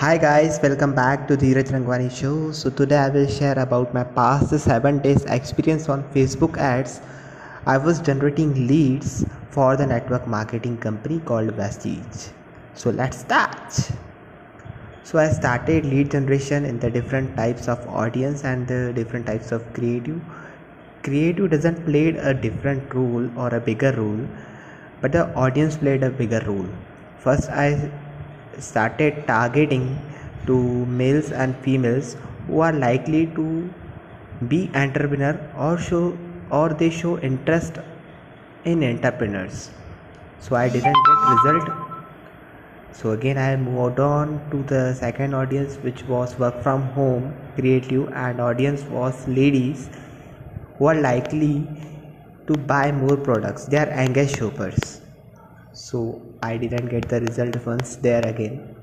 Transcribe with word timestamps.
Hi 0.00 0.16
guys, 0.16 0.60
welcome 0.62 0.92
back 0.94 1.26
to 1.26 1.36
Dheeraj 1.36 1.70
Rangwani 1.74 2.08
show. 2.16 2.52
So 2.52 2.70
today 2.70 2.98
I 2.98 3.08
will 3.08 3.26
share 3.26 3.58
about 3.58 3.92
my 3.92 4.04
past 4.04 4.56
7 4.56 5.00
days 5.00 5.24
experience 5.24 5.88
on 5.88 6.04
Facebook 6.12 6.56
ads. 6.56 7.00
I 7.66 7.78
was 7.78 8.00
generating 8.00 8.54
leads 8.68 9.24
for 9.50 9.76
the 9.76 9.88
network 9.94 10.28
marketing 10.28 10.76
company 10.86 11.18
called 11.32 11.50
Vestige. 11.56 12.30
So 12.74 12.90
let's 12.90 13.18
start. 13.18 13.80
So 15.02 15.18
I 15.18 15.28
started 15.32 15.84
lead 15.84 16.12
generation 16.12 16.64
in 16.64 16.78
the 16.78 16.92
different 16.92 17.36
types 17.36 17.66
of 17.66 17.84
audience 17.88 18.44
and 18.44 18.68
the 18.68 18.92
different 18.92 19.26
types 19.26 19.50
of 19.50 19.68
creative. 19.72 20.20
Creative 21.02 21.50
doesn't 21.50 21.84
play 21.86 22.10
a 22.10 22.32
different 22.32 22.94
role 22.94 23.28
or 23.36 23.52
a 23.52 23.60
bigger 23.60 23.96
role, 24.00 24.28
but 25.00 25.10
the 25.10 25.28
audience 25.34 25.76
played 25.76 26.04
a 26.04 26.10
bigger 26.10 26.44
role. 26.46 26.68
First 27.18 27.50
I 27.50 27.90
started 28.58 29.26
targeting 29.26 29.98
to 30.46 30.56
males 30.86 31.30
and 31.32 31.56
females 31.56 32.16
who 32.46 32.60
are 32.60 32.72
likely 32.72 33.26
to 33.38 33.70
be 34.48 34.70
entrepreneur 34.74 35.34
or 35.56 35.78
show 35.78 36.16
or 36.50 36.68
they 36.70 36.90
show 36.90 37.18
interest 37.18 37.78
in 38.64 38.82
entrepreneurs. 38.82 39.70
So 40.40 40.56
i 40.56 40.68
didn't 40.68 40.96
get 41.08 41.28
result. 41.32 41.70
So 42.92 43.10
again 43.10 43.38
i 43.38 43.56
moved 43.56 44.00
on 44.00 44.40
to 44.50 44.62
the 44.74 44.94
second 44.94 45.34
audience 45.34 45.76
which 45.88 46.04
was 46.04 46.38
work 46.38 46.62
from 46.62 46.82
home 46.98 47.34
creative 47.56 48.08
and 48.12 48.40
audience 48.40 48.82
was 48.84 49.26
ladies 49.28 49.88
who 50.78 50.86
are 50.86 51.00
likely 51.00 51.66
to 52.46 52.54
buy 52.54 52.90
more 52.92 53.16
products. 53.16 53.66
They 53.66 53.78
are 53.78 53.90
engaged 53.90 54.38
shoppers 54.38 55.00
so 55.72 56.20
i 56.42 56.56
didn't 56.56 56.88
get 56.88 57.08
the 57.08 57.20
result 57.20 57.56
once 57.66 57.96
there 57.96 58.26
again. 58.26 58.74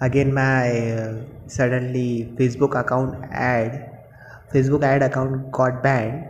Again 0.00 0.32
my 0.32 0.92
uh, 0.92 1.22
suddenly 1.46 2.32
facebook 2.38 2.78
account 2.78 3.24
ad 3.32 3.72
facebook 4.52 4.82
ad 4.84 5.02
account 5.02 5.50
got 5.52 5.82
banned. 5.82 6.24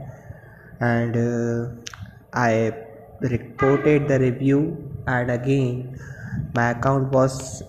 And 0.80 1.16
uh, 1.16 1.70
i 2.32 2.72
reported 3.20 4.08
the 4.08 4.18
review. 4.18 4.84
And 5.06 5.30
again 5.30 5.98
my 6.54 6.70
account 6.70 7.12
was 7.12 7.62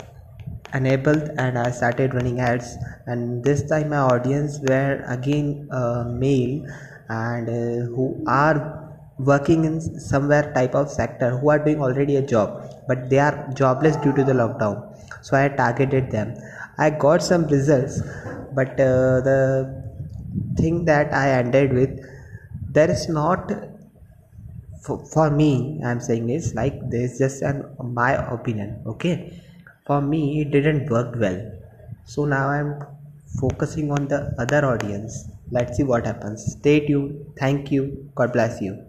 enabled 0.74 1.24
and 1.38 1.58
i 1.58 1.72
started 1.72 2.14
running 2.14 2.40
ads. 2.40 2.78
And 3.06 3.44
this 3.44 3.64
time 3.64 3.90
my 3.90 3.98
audience 3.98 4.60
were 4.60 5.04
again 5.08 5.68
uh, 5.72 6.06
male. 6.06 6.66
And 7.10 7.50
uh, 7.50 7.86
who 7.96 8.24
are 8.28 8.89
working 9.20 9.66
in 9.66 9.82
somewhere 10.00 10.52
type 10.54 10.74
of 10.74 10.90
sector 10.90 11.38
who 11.38 11.50
are 11.50 11.60
doing 11.60 11.82
already 11.82 12.16
a 12.16 12.22
job 12.22 12.64
but 12.88 13.10
they 13.10 13.20
are 13.20 13.50
jobless 13.54 13.96
due 13.98 14.14
to 14.14 14.24
the 14.24 14.34
lockdown. 14.34 14.86
So 15.22 15.36
i 15.38 15.50
targeted 15.50 16.10
them. 16.12 16.36
I 16.78 16.90
got 16.90 17.22
some 17.22 17.46
results 17.48 18.02
but 18.54 18.80
uh, 18.80 19.22
the 19.22 19.84
thing 20.56 20.86
that 20.86 21.14
i 21.14 21.30
ended 21.32 21.74
with 21.74 22.00
there 22.70 22.90
is 22.90 23.10
not 23.10 23.52
for, 24.84 25.04
for 25.14 25.30
me 25.30 25.82
i'm 25.84 26.00
saying 26.00 26.30
is 26.30 26.54
like 26.54 26.78
this 26.90 27.18
just 27.18 27.42
an 27.42 27.66
my 27.82 28.14
opinion 28.34 28.82
okay? 28.86 29.42
For 29.86 30.02
me 30.02 30.42
it 30.42 30.52
didn't 30.52 30.90
work 30.90 31.16
well. 31.18 31.52
So 32.06 32.26
now 32.26 32.50
i'm 32.50 32.86
focusing 33.40 33.92
on 33.92 34.08
the 34.08 34.34
other 34.38 34.66
audience. 34.66 35.30
Let's 35.52 35.78
see 35.78 35.84
what 35.84 36.06
happens. 36.06 36.52
Stay 36.52 36.86
tuned. 36.86 37.26
Thank 37.40 37.72
you. 37.72 38.12
God 38.16 38.34
bless 38.34 38.62
you 38.62 38.86